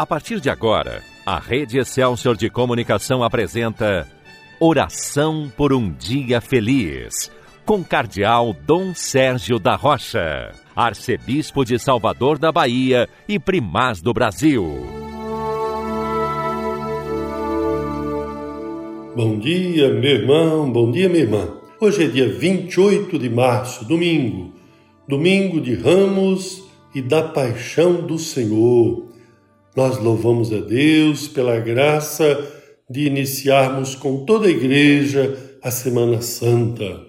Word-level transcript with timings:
A 0.00 0.06
partir 0.06 0.40
de 0.40 0.48
agora, 0.48 1.02
a 1.26 1.38
Rede 1.38 1.78
Excelsior 1.78 2.34
de 2.34 2.48
Comunicação 2.48 3.22
apresenta 3.22 4.08
Oração 4.58 5.52
por 5.54 5.74
um 5.74 5.92
Dia 5.92 6.40
Feliz, 6.40 7.30
com 7.66 7.84
Cardeal 7.84 8.56
Dom 8.66 8.94
Sérgio 8.94 9.58
da 9.58 9.76
Rocha, 9.76 10.52
Arcebispo 10.74 11.66
de 11.66 11.78
Salvador 11.78 12.38
da 12.38 12.50
Bahia 12.50 13.10
e 13.28 13.38
Primaz 13.38 14.00
do 14.00 14.14
Brasil. 14.14 14.64
Bom 19.14 19.38
dia, 19.38 19.92
meu 19.92 20.12
irmão, 20.12 20.72
bom 20.72 20.90
dia, 20.90 21.10
minha 21.10 21.24
irmã. 21.24 21.46
Hoje 21.78 22.04
é 22.04 22.08
dia 22.08 22.32
28 22.32 23.18
de 23.18 23.28
março, 23.28 23.84
domingo, 23.84 24.54
domingo 25.06 25.60
de 25.60 25.74
Ramos 25.74 26.64
e 26.94 27.02
da 27.02 27.22
Paixão 27.22 28.00
do 28.00 28.18
Senhor. 28.18 29.09
Nós 29.76 29.98
louvamos 29.98 30.52
a 30.52 30.58
Deus 30.58 31.28
pela 31.28 31.60
graça 31.60 32.24
de 32.90 33.06
iniciarmos 33.06 33.94
com 33.94 34.24
toda 34.24 34.48
a 34.48 34.50
igreja 34.50 35.58
a 35.62 35.70
Semana 35.70 36.20
Santa. 36.20 37.06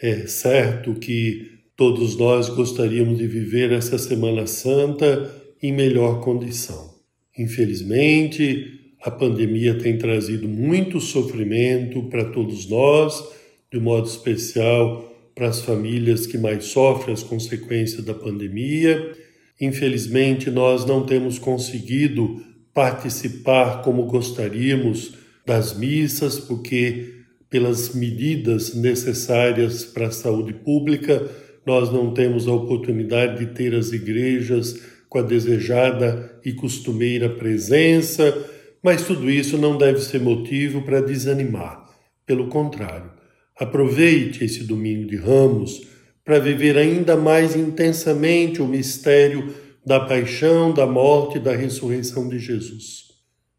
É 0.00 0.26
certo 0.28 0.94
que 0.94 1.50
todos 1.76 2.16
nós 2.16 2.48
gostaríamos 2.48 3.18
de 3.18 3.26
viver 3.26 3.72
essa 3.72 3.98
Semana 3.98 4.46
Santa 4.46 5.28
em 5.60 5.72
melhor 5.72 6.20
condição. 6.20 6.94
Infelizmente, 7.36 8.94
a 9.02 9.10
pandemia 9.10 9.76
tem 9.76 9.98
trazido 9.98 10.48
muito 10.48 11.00
sofrimento 11.00 12.04
para 12.04 12.26
todos 12.26 12.68
nós, 12.68 13.24
de 13.72 13.80
modo 13.80 14.06
especial 14.06 15.12
para 15.34 15.48
as 15.48 15.62
famílias 15.62 16.28
que 16.28 16.38
mais 16.38 16.66
sofrem 16.66 17.12
as 17.12 17.24
consequências 17.24 18.04
da 18.04 18.14
pandemia 18.14 19.23
Infelizmente, 19.60 20.50
nós 20.50 20.84
não 20.84 21.06
temos 21.06 21.38
conseguido 21.38 22.42
participar 22.72 23.82
como 23.82 24.06
gostaríamos 24.06 25.14
das 25.46 25.76
missas, 25.76 26.40
porque, 26.40 27.14
pelas 27.48 27.94
medidas 27.94 28.74
necessárias 28.74 29.84
para 29.84 30.08
a 30.08 30.12
saúde 30.12 30.52
pública, 30.52 31.30
nós 31.64 31.92
não 31.92 32.12
temos 32.12 32.48
a 32.48 32.52
oportunidade 32.52 33.38
de 33.38 33.52
ter 33.54 33.74
as 33.74 33.92
igrejas 33.92 34.80
com 35.08 35.18
a 35.18 35.22
desejada 35.22 36.40
e 36.44 36.52
costumeira 36.52 37.28
presença, 37.28 38.36
mas 38.82 39.06
tudo 39.06 39.30
isso 39.30 39.56
não 39.56 39.78
deve 39.78 40.00
ser 40.00 40.20
motivo 40.20 40.82
para 40.82 41.00
desanimar. 41.00 41.88
Pelo 42.26 42.48
contrário, 42.48 43.10
aproveite 43.56 44.44
esse 44.44 44.64
domingo 44.64 45.06
de 45.06 45.16
ramos 45.16 45.93
para 46.24 46.38
viver 46.38 46.78
ainda 46.78 47.16
mais 47.16 47.54
intensamente 47.54 48.62
o 48.62 48.66
mistério 48.66 49.54
da 49.84 50.00
paixão, 50.00 50.72
da 50.72 50.86
morte 50.86 51.36
e 51.36 51.40
da 51.40 51.54
ressurreição 51.54 52.28
de 52.28 52.38
Jesus. 52.38 53.04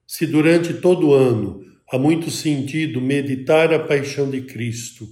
Se 0.07 0.25
durante 0.25 0.73
todo 0.73 1.09
o 1.09 1.13
ano 1.13 1.61
há 1.91 1.99
muito 1.99 2.31
sentido 2.31 2.99
meditar 2.99 3.72
a 3.72 3.80
paixão 3.80 4.30
de 4.30 4.41
Cristo, 4.41 5.07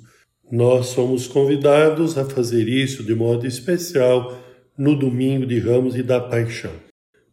nós 0.52 0.88
somos 0.88 1.28
convidados 1.28 2.18
a 2.18 2.26
fazer 2.26 2.68
isso 2.68 3.04
de 3.04 3.14
modo 3.14 3.46
especial 3.46 4.40
no 4.78 4.96
domingo 4.96 5.46
de 5.46 5.60
Ramos 5.60 5.96
e 5.96 6.02
da 6.02 6.20
Paixão. 6.20 6.74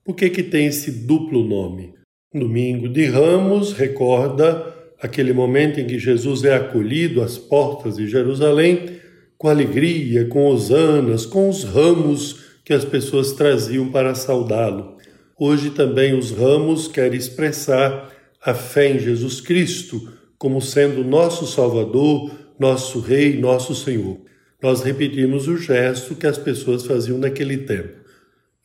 Por 0.04 0.14
que 0.14 0.28
que 0.28 0.42
tem 0.42 0.66
esse 0.66 0.90
duplo 1.06 1.42
nome? 1.42 1.94
Domingo 2.32 2.88
de 2.88 3.06
Ramos 3.06 3.72
recorda 3.72 4.74
aquele 5.00 5.32
momento 5.32 5.80
em 5.80 5.86
que 5.86 5.98
Jesus 5.98 6.44
é 6.44 6.54
acolhido 6.54 7.22
às 7.22 7.38
portas 7.38 7.96
de 7.96 8.06
Jerusalém 8.06 8.99
com 9.40 9.48
alegria, 9.48 10.26
com 10.26 10.48
hosanas, 10.48 11.24
com 11.24 11.48
os 11.48 11.64
ramos 11.64 12.40
que 12.62 12.74
as 12.74 12.84
pessoas 12.84 13.32
traziam 13.32 13.90
para 13.90 14.14
saudá-lo. 14.14 14.98
Hoje 15.38 15.70
também 15.70 16.12
os 16.12 16.30
ramos 16.30 16.86
querem 16.86 17.18
expressar 17.18 18.12
a 18.44 18.52
fé 18.52 18.90
em 18.90 18.98
Jesus 18.98 19.40
Cristo 19.40 20.12
como 20.36 20.60
sendo 20.60 21.02
nosso 21.02 21.46
Salvador, 21.46 22.30
nosso 22.58 23.00
Rei, 23.00 23.40
nosso 23.40 23.74
Senhor. 23.74 24.18
Nós 24.62 24.82
repetimos 24.82 25.48
o 25.48 25.56
gesto 25.56 26.14
que 26.14 26.26
as 26.26 26.36
pessoas 26.36 26.84
faziam 26.84 27.16
naquele 27.16 27.56
tempo. 27.56 27.94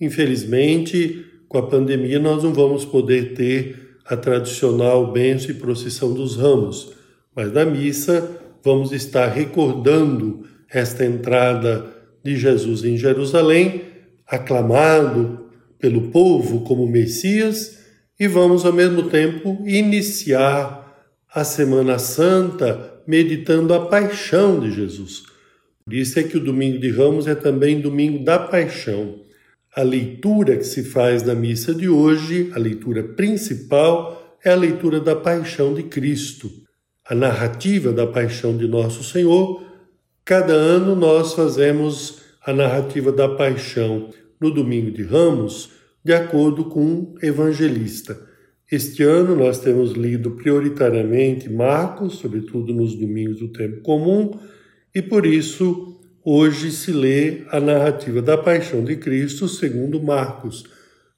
Infelizmente, 0.02 1.26
com 1.48 1.58
a 1.58 1.66
pandemia, 1.66 2.20
nós 2.20 2.44
não 2.44 2.54
vamos 2.54 2.84
poder 2.84 3.34
ter 3.34 3.96
a 4.06 4.18
tradicional 4.18 5.10
bênção 5.10 5.52
e 5.52 5.54
procissão 5.54 6.14
dos 6.14 6.36
ramos, 6.36 6.92
mas 7.34 7.50
na 7.54 7.64
missa 7.64 8.30
vamos 8.62 8.92
estar 8.92 9.28
recordando 9.28 10.54
esta 10.78 11.06
entrada 11.06 11.86
de 12.24 12.36
Jesus 12.36 12.84
em 12.84 12.98
Jerusalém, 12.98 13.84
aclamado 14.28 15.50
pelo 15.80 16.10
povo 16.10 16.62
como 16.62 16.88
Messias, 16.88 17.80
e 18.20 18.28
vamos 18.28 18.66
ao 18.66 18.74
mesmo 18.74 19.04
tempo 19.04 19.62
iniciar 19.66 20.84
a 21.34 21.44
Semana 21.44 22.00
Santa 22.00 23.02
meditando 23.08 23.74
a 23.74 23.86
paixão 23.86 24.60
de 24.60 24.72
Jesus. 24.72 25.24
Por 25.86 25.94
isso 25.94 26.20
é 26.20 26.24
que 26.24 26.38
o 26.38 26.44
domingo 26.44 26.80
de 26.80 26.90
Ramos 26.90 27.28
é 27.28 27.36
também 27.36 27.80
domingo 27.80 28.24
da 28.24 28.40
paixão. 28.40 29.20
A 29.76 29.82
leitura 29.82 30.58
que 30.58 30.64
se 30.64 30.84
faz 30.84 31.24
na 31.24 31.36
missa 31.36 31.74
de 31.74 31.88
hoje, 31.88 32.50
a 32.54 32.60
leitura 32.60 33.04
principal, 33.04 34.38
é 34.44 34.52
a 34.52 34.56
leitura 34.56 35.00
da 35.00 35.16
paixão 35.16 35.74
de 35.74 35.84
Cristo. 35.84 36.50
A 37.08 37.14
narrativa 37.14 37.92
da 37.92 38.08
paixão 38.08 38.58
de 38.58 38.68
nosso 38.68 39.04
Senhor 39.04 39.64
Cada 40.26 40.54
ano 40.54 40.96
nós 40.96 41.34
fazemos 41.34 42.18
a 42.44 42.52
narrativa 42.52 43.12
da 43.12 43.30
paixão 43.30 44.10
no 44.42 44.50
domingo 44.50 44.90
de 44.90 45.04
Ramos, 45.04 45.70
de 46.04 46.14
acordo 46.14 46.66
com 46.66 46.84
um 46.84 47.16
evangelista. 47.22 48.20
Este 48.72 49.04
ano 49.04 49.36
nós 49.36 49.60
temos 49.60 49.92
lido 49.92 50.32
prioritariamente 50.32 51.48
Marcos, 51.48 52.16
sobretudo 52.16 52.74
nos 52.74 52.96
domingos 52.96 53.38
do 53.38 53.50
tempo 53.50 53.82
comum, 53.82 54.32
e 54.96 55.00
por 55.00 55.28
isso 55.28 56.02
hoje 56.24 56.72
se 56.72 56.92
lê 56.92 57.44
a 57.52 57.60
narrativa 57.60 58.20
da 58.20 58.36
paixão 58.36 58.84
de 58.84 58.96
Cristo 58.96 59.48
segundo 59.48 60.02
Marcos, 60.02 60.64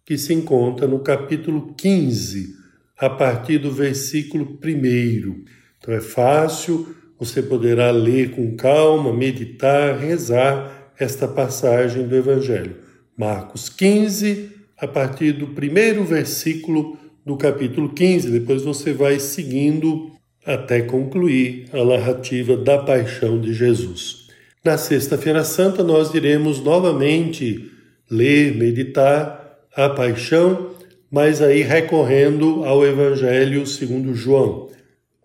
que 0.06 0.18
se 0.18 0.34
encontra 0.34 0.85
no 0.85 1.00
capítulo 1.00 1.74
15, 1.75 2.57
a 2.97 3.09
partir 3.09 3.59
do 3.59 3.72
versículo 3.72 4.59
1. 4.62 5.45
Então 5.79 5.94
é 5.94 6.01
fácil 6.01 6.94
você 7.19 7.41
poderá 7.41 7.91
ler 7.91 8.31
com 8.31 8.55
calma, 8.55 9.13
meditar, 9.13 9.97
rezar 9.97 10.91
esta 11.00 11.28
passagem 11.28 12.07
do 12.07 12.16
Evangelho. 12.16 12.75
Marcos 13.16 13.69
15, 13.69 14.51
a 14.78 14.88
partir 14.88 15.33
do 15.33 15.47
primeiro 15.47 16.03
versículo 16.03 16.97
do 17.25 17.35
capítulo 17.35 17.89
15. 17.89 18.29
Depois 18.29 18.63
você 18.63 18.94
vai 18.94 19.19
seguindo 19.19 20.11
até 20.45 20.81
concluir 20.81 21.66
a 21.73 21.83
narrativa 21.83 22.56
da 22.56 22.77
paixão 22.77 23.41
de 23.41 23.53
Jesus. 23.53 24.27
Na 24.63 24.77
Sexta-feira 24.77 25.44
Santa, 25.44 25.83
nós 25.83 26.13
iremos 26.13 26.61
novamente 26.61 27.72
ler, 28.09 28.56
meditar 28.56 29.59
a 29.75 29.89
paixão, 29.89 30.72
mas 31.11 31.41
aí 31.41 31.61
recorrendo 31.61 32.63
ao 32.63 32.85
Evangelho 32.85 33.66
segundo 33.66 34.13
João. 34.13 34.69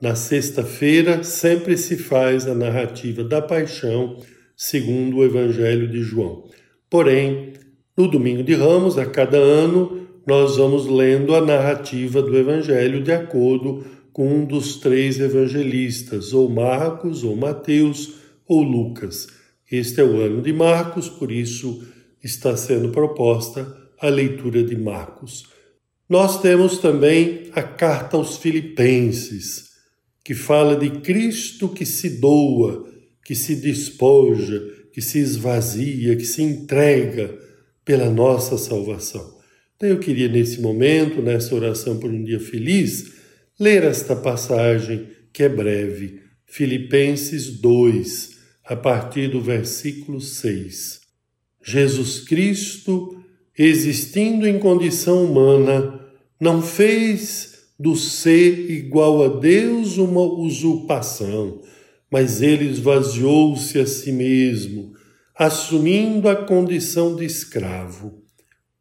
Na 0.02 0.16
sexta-feira 0.16 1.22
sempre 1.22 1.78
se 1.78 1.96
faz 1.96 2.48
a 2.48 2.56
narrativa 2.56 3.22
da 3.22 3.40
paixão 3.40 4.18
segundo 4.56 5.18
o 5.18 5.24
Evangelho 5.24 5.86
de 5.86 6.02
João. 6.02 6.50
Porém, 6.90 7.52
no 7.96 8.08
domingo 8.08 8.42
de 8.42 8.52
Ramos, 8.52 8.98
a 8.98 9.06
cada 9.06 9.36
ano, 9.36 10.08
nós 10.26 10.56
vamos 10.56 10.88
lendo 10.88 11.36
a 11.36 11.40
narrativa 11.40 12.20
do 12.20 12.36
Evangelho 12.36 13.00
de 13.00 13.12
acordo 13.12 13.86
com 14.12 14.26
um 14.26 14.44
dos 14.44 14.74
três 14.78 15.20
evangelistas, 15.20 16.32
ou 16.32 16.48
Marcos, 16.48 17.22
ou 17.22 17.36
Mateus, 17.36 18.14
ou 18.48 18.60
Lucas. 18.60 19.28
Este 19.70 20.00
é 20.00 20.04
o 20.04 20.20
ano 20.20 20.42
de 20.42 20.52
Marcos, 20.52 21.08
por 21.08 21.30
isso 21.30 21.80
está 22.20 22.56
sendo 22.56 22.88
proposta 22.88 23.72
a 24.00 24.08
leitura 24.08 24.64
de 24.64 24.74
Marcos. 24.76 25.44
Nós 26.08 26.42
temos 26.42 26.78
também 26.78 27.52
a 27.52 27.62
carta 27.62 28.16
aos 28.16 28.36
Filipenses 28.36 29.70
que 30.24 30.34
fala 30.34 30.76
de 30.76 31.00
Cristo 31.00 31.68
que 31.68 31.84
se 31.84 32.20
doa, 32.20 32.88
que 33.24 33.34
se 33.34 33.56
despoja, 33.56 34.62
que 34.92 35.00
se 35.00 35.18
esvazia, 35.18 36.16
que 36.16 36.24
se 36.24 36.42
entrega 36.42 37.38
pela 37.84 38.10
nossa 38.10 38.56
salvação. 38.56 39.38
Então 39.76 39.88
eu 39.88 39.98
queria 39.98 40.28
nesse 40.28 40.60
momento, 40.60 41.20
nessa 41.20 41.54
oração 41.54 41.98
por 41.98 42.10
um 42.10 42.22
dia 42.22 42.38
feliz, 42.38 43.12
ler 43.58 43.82
esta 43.82 44.14
passagem 44.14 45.08
que 45.32 45.42
é 45.42 45.48
breve, 45.48 46.20
Filipenses 46.46 47.48
2, 47.48 48.30
a 48.64 48.76
partir 48.76 49.28
do 49.28 49.40
versículo 49.40 50.20
6. 50.20 51.00
Jesus 51.64 52.20
Cristo, 52.20 53.20
existindo 53.58 54.46
em 54.46 54.58
condição 54.58 55.24
humana, 55.24 56.00
não 56.38 56.60
fez 56.60 57.51
do 57.78 57.96
ser 57.96 58.70
igual 58.70 59.24
a 59.24 59.40
Deus 59.40 59.96
uma 59.96 60.22
usurpação, 60.22 61.60
mas 62.10 62.42
ele 62.42 62.68
esvaziou-se 62.68 63.78
a 63.78 63.86
si 63.86 64.12
mesmo, 64.12 64.92
assumindo 65.34 66.28
a 66.28 66.36
condição 66.36 67.16
de 67.16 67.24
escravo, 67.24 68.22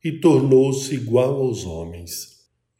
e 0.03 0.11
tornou-se 0.11 0.93
igual 0.93 1.41
aos 1.41 1.65
homens. 1.65 2.31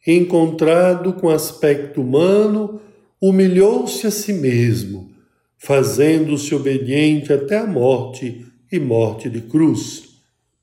encontrado 0.06 1.12
com 1.12 1.28
aspecto 1.28 2.02
humano, 2.02 2.80
humilhou-se 3.20 4.04
a 4.06 4.10
si 4.10 4.32
mesmo, 4.32 5.12
fazendo-se 5.56 6.52
obediente 6.54 7.32
até 7.32 7.58
a 7.58 7.66
morte 7.66 8.44
e 8.70 8.80
morte 8.80 9.30
de 9.30 9.40
cruz. 9.42 10.02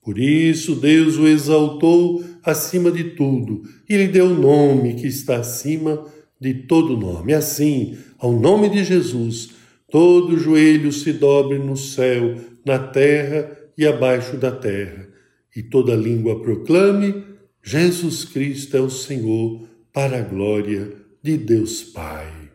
Por 0.02 0.18
isso 0.18 0.74
Deus 0.74 1.16
o 1.16 1.26
exaltou 1.26 2.22
acima 2.44 2.90
de 2.90 3.04
tudo 3.04 3.62
e 3.88 3.96
lhe 3.96 4.08
deu 4.08 4.26
o 4.26 4.34
nome 4.34 4.94
que 4.94 5.06
está 5.06 5.36
acima 5.36 6.04
de 6.40 6.54
todo 6.54 6.96
nome. 6.96 7.34
Assim, 7.34 7.98
ao 8.18 8.32
nome 8.32 8.68
de 8.70 8.82
Jesus, 8.84 9.50
todo 9.90 10.38
joelho 10.38 10.92
se 10.92 11.12
dobre 11.12 11.58
no 11.58 11.76
céu, 11.76 12.36
na 12.64 12.78
terra 12.78 13.50
e 13.76 13.86
abaixo 13.86 14.36
da 14.36 14.50
terra, 14.50 15.08
e 15.54 15.62
toda 15.62 15.94
língua 15.96 16.40
proclame: 16.40 17.24
Jesus 17.62 18.24
Cristo 18.24 18.76
é 18.76 18.80
o 18.80 18.90
Senhor, 18.90 19.68
para 19.92 20.18
a 20.18 20.22
glória 20.22 20.92
de 21.22 21.36
Deus 21.36 21.82
Pai. 21.82 22.50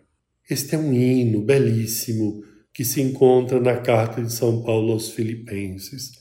Este 0.50 0.76
é 0.76 0.78
um 0.78 0.94
hino 0.94 1.42
belíssimo 1.42 2.44
que 2.74 2.86
se 2.86 3.02
encontra 3.02 3.60
na 3.60 3.78
carta 3.78 4.22
de 4.22 4.32
São 4.32 4.62
Paulo 4.62 4.94
aos 4.94 5.10
Filipenses. 5.10 6.12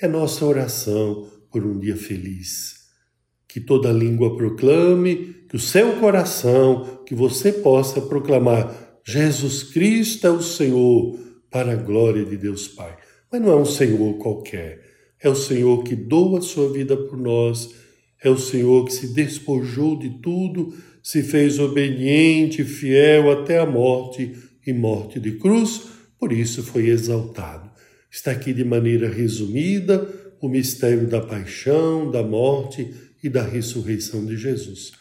É 0.00 0.06
nossa 0.06 0.44
oração 0.44 1.30
por 1.50 1.64
um 1.64 1.78
dia 1.78 1.96
feliz. 1.96 2.81
Que 3.52 3.60
toda 3.60 3.92
língua 3.92 4.36
proclame, 4.36 5.34
que 5.48 5.56
o 5.56 5.60
seu 5.60 5.96
coração, 5.96 7.02
que 7.06 7.14
você 7.14 7.52
possa 7.52 8.00
proclamar: 8.00 9.00
Jesus 9.06 9.62
Cristo 9.62 10.26
é 10.26 10.30
o 10.30 10.40
Senhor, 10.40 11.18
para 11.50 11.72
a 11.72 11.76
glória 11.76 12.24
de 12.24 12.36
Deus 12.36 12.66
Pai. 12.66 12.96
Mas 13.30 13.40
não 13.40 13.50
é 13.50 13.56
um 13.56 13.66
Senhor 13.66 14.14
qualquer, 14.18 14.80
é 15.20 15.28
o 15.28 15.34
Senhor 15.34 15.82
que 15.84 15.94
doa 15.94 16.38
a 16.38 16.42
sua 16.42 16.72
vida 16.72 16.96
por 16.96 17.18
nós, 17.18 17.70
é 18.22 18.30
o 18.30 18.38
Senhor 18.38 18.86
que 18.86 18.92
se 18.92 19.12
despojou 19.12 19.98
de 19.98 20.10
tudo 20.20 20.72
se 21.02 21.22
fez 21.22 21.58
obediente, 21.58 22.62
fiel 22.64 23.30
até 23.32 23.58
a 23.58 23.66
morte 23.66 24.32
e 24.64 24.72
morte 24.72 25.18
de 25.18 25.32
cruz, 25.32 25.82
por 26.18 26.32
isso 26.32 26.62
foi 26.62 26.88
exaltado. 26.88 27.68
Está 28.08 28.30
aqui 28.30 28.52
de 28.52 28.64
maneira 28.64 29.08
resumida 29.08 30.08
o 30.40 30.48
mistério 30.48 31.08
da 31.08 31.20
paixão, 31.20 32.10
da 32.10 32.22
morte 32.22 32.88
e 33.22 33.28
da 33.28 33.42
ressurreição 33.42 34.24
de 34.24 34.36
Jesus. 34.36 34.92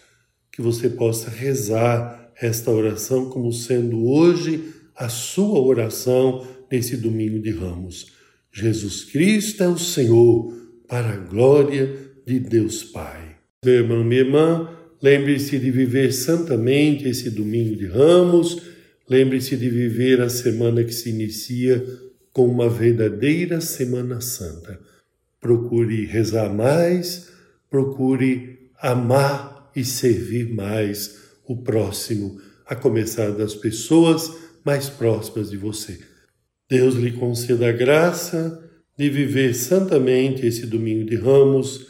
Que 0.51 0.61
você 0.61 0.89
possa 0.89 1.29
rezar 1.29 2.31
esta 2.39 2.71
oração 2.71 3.29
como 3.29 3.51
sendo 3.51 4.05
hoje 4.05 4.73
a 4.95 5.09
sua 5.09 5.59
oração 5.59 6.45
nesse 6.71 6.97
domingo 6.97 7.39
de 7.39 7.51
Ramos. 7.51 8.13
Jesus 8.51 9.05
Cristo 9.05 9.63
é 9.63 9.67
o 9.67 9.77
Senhor, 9.77 10.53
para 10.87 11.13
a 11.13 11.17
glória 11.17 11.95
de 12.25 12.39
Deus 12.39 12.83
Pai. 12.83 13.37
Meu 13.63 13.75
irmão, 13.75 14.03
minha 14.03 14.21
irmã, 14.21 14.69
Lembre-se 15.01 15.57
de 15.57 15.71
viver 15.71 16.13
santamente 16.13 17.07
esse 17.07 17.29
domingo 17.31 17.75
de 17.75 17.87
ramos. 17.87 18.61
Lembre-se 19.09 19.57
de 19.57 19.67
viver 19.67 20.21
a 20.21 20.29
semana 20.29 20.83
que 20.83 20.93
se 20.93 21.09
inicia 21.09 21.83
com 22.31 22.45
uma 22.45 22.69
verdadeira 22.69 23.59
Semana 23.59 24.21
Santa. 24.21 24.79
Procure 25.39 26.05
rezar 26.05 26.53
mais, 26.53 27.30
procure 27.71 28.69
amar 28.79 29.71
e 29.73 29.85
servir 29.85 30.53
mais 30.53 31.19
o 31.47 31.63
próximo, 31.63 32.39
a 32.67 32.75
começar 32.75 33.31
das 33.31 33.55
pessoas 33.55 34.31
mais 34.63 34.89
próximas 34.89 35.49
de 35.49 35.57
você. 35.57 35.99
Deus 36.69 36.95
lhe 36.95 37.13
conceda 37.13 37.69
a 37.69 37.71
graça 37.71 38.69
de 38.97 39.09
viver 39.09 39.55
santamente 39.55 40.45
esse 40.45 40.65
domingo 40.67 41.05
de 41.05 41.15
ramos 41.15 41.87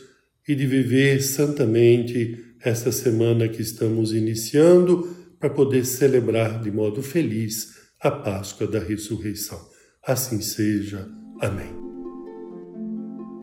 e 0.47 0.55
de 0.55 0.65
viver 0.65 1.21
santamente 1.21 2.37
esta 2.63 2.91
semana 2.91 3.47
que 3.47 3.61
estamos 3.61 4.13
iniciando 4.13 5.15
para 5.39 5.49
poder 5.49 5.85
celebrar 5.85 6.61
de 6.61 6.71
modo 6.71 7.01
feliz 7.01 7.75
a 7.99 8.11
Páscoa 8.11 8.67
da 8.67 8.79
Ressurreição. 8.79 9.59
Assim 10.03 10.41
seja. 10.41 11.07
Amém. 11.39 11.80